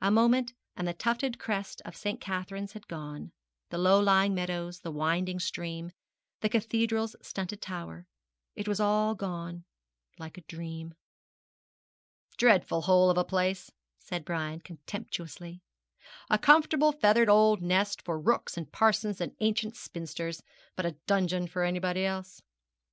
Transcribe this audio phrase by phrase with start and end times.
[0.00, 2.20] A moment, and the tufted crest of St.
[2.20, 3.32] Catherine's had gone
[3.70, 5.90] the low lying meadows the winding stream
[6.42, 8.06] the cathedral's stunted tower
[8.54, 9.64] it was all gone,
[10.16, 10.94] like a dream.
[12.36, 15.60] 'Dreadful hole of a place,' said Brian, contemptuously;
[16.30, 20.40] 'a comfortably feathered old nest for rooks and parsons and ancient spinsters,
[20.76, 22.40] but a dungeon for anybody else.'